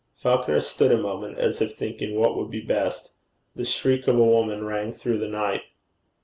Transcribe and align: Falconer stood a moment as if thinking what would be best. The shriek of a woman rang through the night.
Falconer 0.15 0.59
stood 0.61 0.91
a 0.91 0.97
moment 0.97 1.37
as 1.37 1.61
if 1.61 1.75
thinking 1.77 2.15
what 2.19 2.35
would 2.35 2.49
be 2.49 2.59
best. 2.59 3.11
The 3.55 3.63
shriek 3.65 4.07
of 4.07 4.17
a 4.17 4.23
woman 4.25 4.65
rang 4.65 4.93
through 4.93 5.19
the 5.19 5.27
night. 5.27 5.61